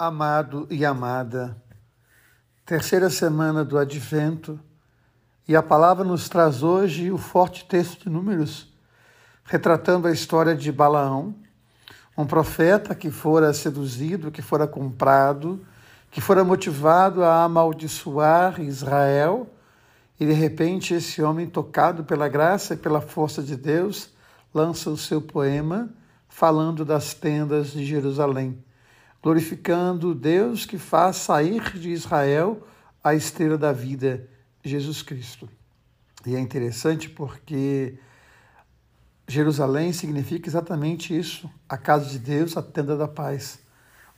Amado 0.00 0.68
e 0.70 0.84
amada, 0.84 1.60
terceira 2.64 3.10
semana 3.10 3.64
do 3.64 3.76
Advento, 3.76 4.56
e 5.48 5.56
a 5.56 5.62
palavra 5.62 6.04
nos 6.04 6.28
traz 6.28 6.62
hoje 6.62 7.10
o 7.10 7.18
forte 7.18 7.64
texto 7.64 8.04
de 8.04 8.08
Números, 8.08 8.72
retratando 9.42 10.06
a 10.06 10.12
história 10.12 10.54
de 10.54 10.70
Balaão, 10.70 11.34
um 12.16 12.24
profeta 12.24 12.94
que 12.94 13.10
fora 13.10 13.52
seduzido, 13.52 14.30
que 14.30 14.40
fora 14.40 14.68
comprado, 14.68 15.66
que 16.12 16.20
fora 16.20 16.44
motivado 16.44 17.24
a 17.24 17.42
amaldiçoar 17.42 18.60
Israel, 18.60 19.50
e 20.20 20.24
de 20.24 20.32
repente 20.32 20.94
esse 20.94 21.20
homem, 21.20 21.48
tocado 21.48 22.04
pela 22.04 22.28
graça 22.28 22.74
e 22.74 22.76
pela 22.76 23.00
força 23.00 23.42
de 23.42 23.56
Deus, 23.56 24.10
lança 24.54 24.90
o 24.90 24.96
seu 24.96 25.20
poema 25.20 25.90
falando 26.28 26.84
das 26.84 27.14
tendas 27.14 27.72
de 27.72 27.84
Jerusalém 27.84 28.62
glorificando 29.22 30.14
Deus 30.14 30.64
que 30.64 30.78
faz 30.78 31.16
sair 31.16 31.76
de 31.78 31.90
Israel 31.90 32.66
a 33.02 33.14
estrela 33.14 33.58
da 33.58 33.72
vida, 33.72 34.28
Jesus 34.62 35.02
Cristo. 35.02 35.48
E 36.26 36.34
é 36.34 36.40
interessante 36.40 37.08
porque 37.08 37.98
Jerusalém 39.26 39.92
significa 39.92 40.48
exatamente 40.48 41.16
isso, 41.16 41.50
a 41.68 41.76
casa 41.76 42.06
de 42.06 42.18
Deus, 42.18 42.56
a 42.56 42.62
tenda 42.62 42.96
da 42.96 43.06
paz. 43.06 43.60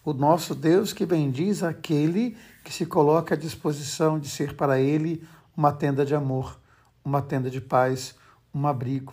O 0.05 0.12
nosso 0.12 0.55
Deus 0.55 0.92
que 0.92 1.05
bendiz 1.05 1.62
aquele 1.62 2.36
que 2.64 2.72
se 2.72 2.86
coloca 2.86 3.34
à 3.34 3.38
disposição 3.38 4.19
de 4.19 4.28
ser 4.28 4.55
para 4.55 4.80
ele 4.80 5.27
uma 5.56 5.72
tenda 5.72 6.06
de 6.06 6.14
amor, 6.14 6.58
uma 7.05 7.20
tenda 7.20 7.50
de 7.50 7.60
paz, 7.60 8.14
um 8.55 8.66
abrigo. 8.66 9.12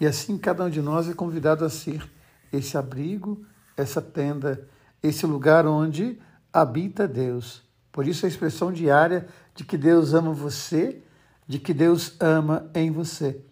E 0.00 0.06
assim 0.06 0.38
cada 0.38 0.64
um 0.64 0.70
de 0.70 0.80
nós 0.80 1.08
é 1.08 1.12
convidado 1.12 1.64
a 1.64 1.70
ser 1.70 2.08
esse 2.52 2.78
abrigo, 2.78 3.44
essa 3.76 4.00
tenda, 4.00 4.68
esse 5.02 5.26
lugar 5.26 5.66
onde 5.66 6.18
habita 6.52 7.08
Deus. 7.08 7.62
Por 7.90 8.06
isso 8.06 8.24
a 8.24 8.28
expressão 8.28 8.72
diária 8.72 9.26
de 9.54 9.64
que 9.64 9.76
Deus 9.76 10.14
ama 10.14 10.32
você, 10.32 11.02
de 11.46 11.58
que 11.58 11.74
Deus 11.74 12.14
ama 12.20 12.70
em 12.74 12.90
você. 12.90 13.44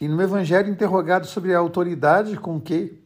E 0.00 0.06
no 0.06 0.20
Evangelho 0.20 0.70
interrogado 0.70 1.26
sobre 1.26 1.54
a 1.54 1.58
autoridade 1.58 2.36
com 2.36 2.60
que 2.60 3.02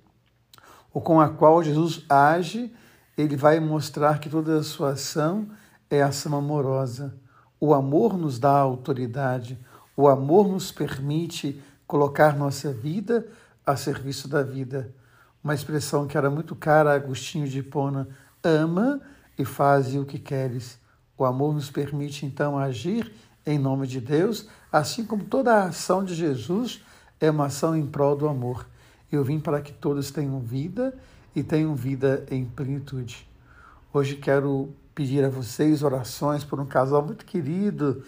ou 0.92 1.00
com 1.00 1.20
a 1.20 1.28
qual 1.28 1.62
Jesus 1.62 2.04
age, 2.08 2.74
ele 3.16 3.36
vai 3.36 3.60
mostrar 3.60 4.18
que 4.18 4.28
toda 4.28 4.58
a 4.58 4.62
sua 4.62 4.90
ação 4.90 5.48
é 5.90 6.02
ação 6.02 6.36
amorosa. 6.36 7.14
O 7.60 7.74
amor 7.74 8.16
nos 8.16 8.38
dá 8.38 8.50
autoridade, 8.50 9.58
o 9.96 10.08
amor 10.08 10.48
nos 10.48 10.72
permite 10.72 11.62
colocar 11.86 12.36
nossa 12.36 12.72
vida 12.72 13.26
a 13.66 13.76
serviço 13.76 14.28
da 14.28 14.42
vida 14.42 14.94
uma 15.42 15.54
expressão 15.54 16.06
que 16.06 16.16
era 16.16 16.30
muito 16.30 16.54
cara 16.54 16.92
a 16.92 16.94
Agostinho 16.94 17.46
de 17.46 17.60
Hipona, 17.60 18.08
ama 18.42 19.00
e 19.38 19.44
faz 19.44 19.94
o 19.94 20.04
que 20.04 20.18
queres. 20.18 20.78
O 21.16 21.24
amor 21.24 21.54
nos 21.54 21.70
permite 21.70 22.26
então 22.26 22.58
agir 22.58 23.12
em 23.46 23.58
nome 23.58 23.86
de 23.86 24.00
Deus, 24.00 24.48
assim 24.70 25.04
como 25.04 25.24
toda 25.24 25.54
a 25.54 25.64
ação 25.64 26.04
de 26.04 26.14
Jesus 26.14 26.82
é 27.20 27.30
uma 27.30 27.46
ação 27.46 27.76
em 27.76 27.86
prol 27.86 28.16
do 28.16 28.28
amor. 28.28 28.66
Eu 29.10 29.24
vim 29.24 29.40
para 29.40 29.60
que 29.60 29.72
todos 29.72 30.10
tenham 30.10 30.38
vida 30.40 30.94
e 31.34 31.42
tenham 31.42 31.74
vida 31.74 32.26
em 32.30 32.44
plenitude. 32.44 33.28
Hoje 33.92 34.16
quero 34.16 34.74
pedir 34.94 35.24
a 35.24 35.30
vocês 35.30 35.82
orações 35.82 36.44
por 36.44 36.60
um 36.60 36.66
casal 36.66 37.04
muito 37.04 37.24
querido, 37.24 38.04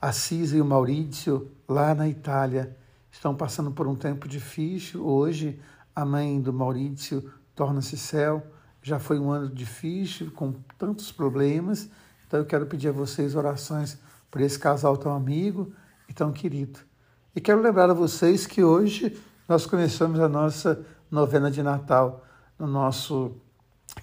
a 0.00 0.10
Cisa 0.10 0.56
e 0.56 0.60
o 0.60 0.64
Maurício, 0.64 1.50
lá 1.68 1.94
na 1.94 2.08
Itália. 2.08 2.76
Estão 3.10 3.34
passando 3.34 3.70
por 3.70 3.86
um 3.86 3.94
tempo 3.94 4.26
difícil. 4.26 5.06
Hoje 5.06 5.60
a 5.94 6.04
mãe 6.04 6.40
do 6.40 6.52
Maurício 6.52 7.30
torna-se 7.54 7.96
céu. 7.96 8.44
Já 8.82 8.98
foi 8.98 9.18
um 9.18 9.30
ano 9.30 9.48
difícil, 9.48 10.30
com 10.32 10.52
tantos 10.76 11.12
problemas. 11.12 11.88
Então 12.26 12.40
eu 12.40 12.46
quero 12.46 12.66
pedir 12.66 12.88
a 12.88 12.92
vocês 12.92 13.36
orações 13.36 13.98
por 14.30 14.40
esse 14.40 14.58
casal 14.58 14.96
tão 14.96 15.14
amigo 15.14 15.72
e 16.08 16.12
tão 16.12 16.32
querido. 16.32 16.80
E 17.36 17.40
quero 17.40 17.60
lembrar 17.60 17.90
a 17.90 17.94
vocês 17.94 18.46
que 18.46 18.64
hoje 18.64 19.16
nós 19.48 19.66
começamos 19.66 20.18
a 20.18 20.28
nossa 20.28 20.84
novena 21.10 21.50
de 21.50 21.62
Natal 21.62 22.24
no 22.58 22.66
nosso 22.66 23.36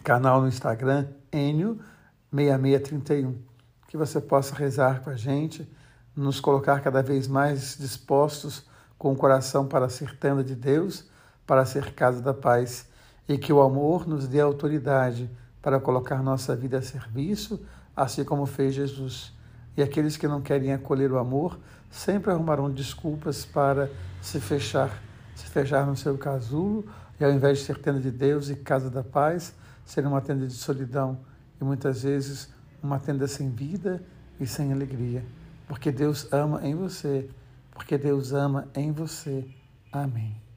canal 0.04 0.42
no 0.42 0.48
Instagram, 0.48 1.08
Enio6631. 1.32 3.36
Que 3.88 3.98
você 3.98 4.22
possa 4.22 4.56
rezar 4.56 5.02
com 5.02 5.10
a 5.10 5.16
gente, 5.16 5.68
nos 6.16 6.40
colocar 6.40 6.80
cada 6.82 7.02
vez 7.02 7.28
mais 7.28 7.76
dispostos 7.78 8.68
com 8.98 9.12
o 9.12 9.16
coração 9.16 9.68
para 9.68 9.86
a 9.86 9.90
certeza 9.90 10.44
de 10.44 10.56
Deus 10.56 11.10
para 11.50 11.66
ser 11.66 11.94
casa 11.94 12.22
da 12.22 12.32
paz 12.32 12.88
e 13.28 13.36
que 13.36 13.52
o 13.52 13.60
amor 13.60 14.08
nos 14.08 14.28
dê 14.28 14.40
autoridade 14.40 15.28
para 15.64 15.80
colocar 15.80 16.22
nossa 16.22 16.56
vida 16.56 16.78
a 16.78 16.82
serviço, 16.84 17.60
assim 17.96 18.24
como 18.24 18.46
fez 18.46 18.76
Jesus. 18.76 19.34
E 19.76 19.82
aqueles 19.82 20.16
que 20.16 20.28
não 20.28 20.42
querem 20.42 20.72
acolher 20.72 21.12
o 21.12 21.18
amor 21.18 21.60
sempre 21.90 22.30
arrumarão 22.30 22.70
desculpas 22.70 23.46
para 23.46 23.90
se 24.22 24.40
fechar, 24.40 25.02
se 25.36 25.48
fechar 25.48 25.88
no 25.88 25.98
seu 25.98 26.20
casulo 26.20 26.86
e 27.20 27.26
ao 27.26 27.32
invés 27.32 27.58
de 27.58 27.66
ser 27.66 27.80
tenda 27.80 28.00
de 28.00 28.12
Deus 28.12 28.52
e 28.52 28.56
casa 28.56 28.88
da 28.88 29.04
paz, 29.04 29.56
ser 29.84 30.06
uma 30.06 30.22
tenda 30.22 30.46
de 30.46 30.54
solidão 30.54 31.18
e 31.60 31.64
muitas 31.64 32.04
vezes 32.04 32.54
uma 32.82 33.00
tenda 33.00 33.28
sem 33.28 33.50
vida 33.50 34.04
e 34.40 34.46
sem 34.46 34.72
alegria. 34.72 35.26
Porque 35.68 35.92
Deus 35.92 36.32
ama 36.32 36.64
em 36.64 36.76
você, 36.76 37.28
porque 37.72 37.98
Deus 37.98 38.34
ama 38.34 38.68
em 38.76 38.92
você. 38.92 39.50
Amém. 39.92 40.49